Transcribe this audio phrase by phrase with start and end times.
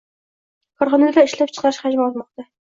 [0.83, 2.49] Korxonada ishlab chiqarish hajmi ortmoqda